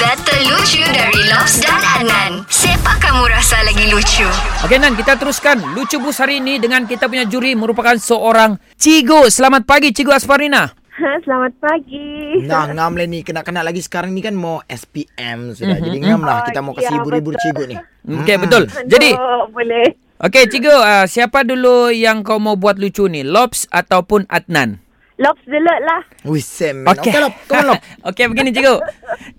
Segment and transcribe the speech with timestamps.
[0.00, 2.32] Data lucu dari Lobs dan Adnan.
[2.48, 4.24] Siapa kamu rasa lagi lucu?
[4.64, 9.28] Okey Nan, kita teruskan lucu bus hari ini dengan kita punya juri merupakan seorang Cigo.
[9.28, 10.72] Selamat pagi Cigo Asfarina.
[10.96, 12.40] Selamat pagi.
[12.48, 15.76] Nah, ngam lah ni kena-kena lagi sekarang ni kan mau SPM sudah.
[15.76, 15.84] Mhm.
[15.84, 17.42] Jadi ngam lah kita mau ya, kasih hibur-hibur betul.
[17.44, 17.76] cikgu ni.
[18.24, 18.62] Okey, betul.
[18.88, 19.86] Jadi, Oh, boleh.
[20.16, 23.20] okey Cigo, uh, siapa dulu yang kau mau buat lucu ni?
[23.20, 24.80] Lobs ataupun Adnan?
[25.20, 26.02] Lobs dulu lah.
[26.24, 26.88] Wih, semen.
[26.88, 27.12] Okey.
[27.12, 27.78] Okey lah, come on lah.
[28.08, 28.80] Okey, begini Cigo.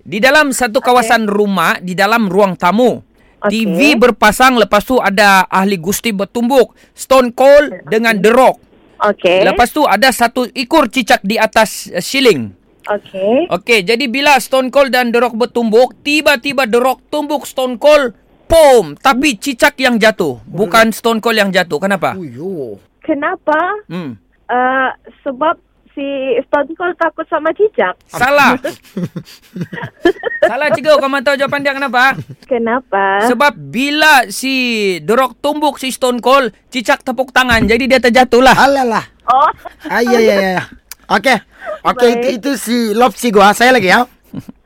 [0.06, 3.02] Di dalam satu kawasan rumah, di dalam ruang tamu,
[3.42, 3.50] Okey.
[3.50, 8.56] TV berpasang lepas tu ada ahli gusti bertumbuk, Stone Cold dengan The Rock.
[9.02, 9.42] Okey.
[9.42, 12.54] Lepas tu ada satu ekor cicak di atas uh, ceiling.
[12.86, 13.50] Okey.
[13.50, 18.14] Okey, jadi bila Stone Cold dan The Rock bertumbuk, tiba-tiba The Rock tumbuk Stone Cold,
[18.46, 21.82] pom, tapi cicak yang jatuh, bukan Stone Cold yang jatuh.
[21.82, 22.14] Kenapa?
[23.02, 23.58] Kenapa?
[23.90, 24.14] Hmm.
[24.46, 24.90] Uh,
[25.26, 25.58] sebab
[25.92, 26.06] si
[26.48, 27.94] Stone Cold takut sama cicak.
[28.08, 28.56] Salah.
[30.50, 32.16] Salah cikgu, kau mahu tahu jawapan dia kenapa?
[32.48, 33.28] Kenapa?
[33.30, 34.52] Sebab bila si
[35.04, 38.56] Rock tumbuk si Stone Cold, cicak tepuk tangan, jadi dia terjatuh lah.
[38.56, 39.04] Alah lah.
[39.30, 39.50] oh.
[39.86, 40.64] Ah, ya, ya, ya.
[41.12, 41.38] Okey.
[41.82, 43.52] Okey, itu, itu si Lop si gua.
[43.52, 44.06] Saya lagi ya.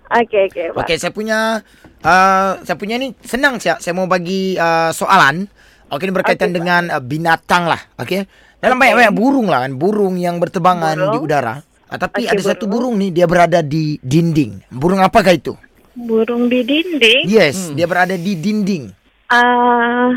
[0.07, 0.67] Okey, okey.
[0.79, 1.61] Okey, saya punya
[2.07, 3.83] uh, saya punya ni senang saya.
[3.83, 5.51] Saya mau bagi uh, soalan.
[5.91, 7.81] Okey, ini berkaitan Okey, dengan uh, binatang lah.
[7.99, 8.27] Okey.
[8.67, 11.13] Dalam banyak-banyak burung lah kan, burung yang berterbangan Burung.
[11.15, 11.55] di udara.
[11.87, 12.99] Ah, tapi Okey, ada satu burung.
[12.99, 14.59] burung ni dia berada di dinding.
[14.75, 15.55] Burung apakah itu?
[15.95, 17.31] Burung di dinding.
[17.31, 18.91] Yes, dia berada di dinding.
[19.31, 20.11] Uh,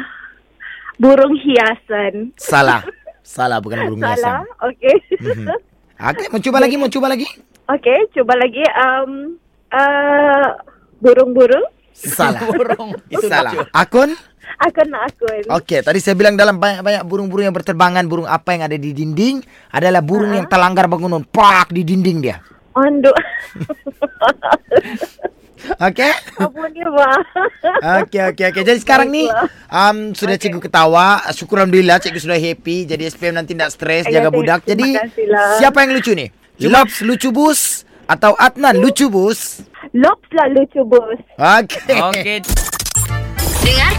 [0.97, 2.33] burung hiasan.
[2.41, 2.81] Salah.
[3.21, 4.41] Salah bukan burung Salah.
[4.41, 4.65] biasa.
[4.65, 4.95] Okey.
[5.21, 5.45] Mhm.
[6.09, 7.27] Okey, mau cuba lagi, mau cuba lagi?
[7.69, 8.65] Okey, cuba lagi.
[8.73, 9.37] Um,
[9.69, 10.57] uh,
[10.97, 11.69] burung-burung.
[11.93, 12.41] Salah.
[12.55, 12.95] Burung.
[13.11, 13.51] Itu Salah.
[13.53, 13.67] lucu.
[14.59, 14.91] Akun?
[14.91, 15.43] Akun akun.
[15.55, 19.39] Okey, tadi saya bilang dalam banyak-banyak burung-burung yang berterbangan, burung apa yang ada di dinding
[19.71, 21.23] adalah burung yang terlanggar bangunan.
[21.23, 22.43] Pak di dinding dia.
[22.75, 23.15] Ondo.
[25.79, 26.11] Okey?
[26.39, 28.63] Okey, okey, okey.
[28.63, 29.27] Jadi sekarang ni
[29.69, 31.19] um, sudah cikgu ketawa.
[31.35, 32.87] Syukur Alhamdulillah cikgu sudah happy.
[32.87, 34.63] Jadi SPM nanti tak stres, jaga budak.
[34.63, 34.95] Jadi
[35.59, 36.31] siapa yang lucu ni?
[36.63, 39.61] Lobs lucu bus atau Adnan lucu bus?
[39.93, 41.19] Lobs lah lucu, bos.
[41.37, 41.99] Okey.
[42.07, 42.37] Okey.
[43.65, 43.98] Dengarkan